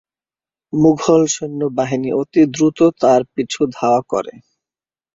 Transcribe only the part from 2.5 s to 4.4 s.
দ্রুত তাঁর পিছু ধাওয়া করে।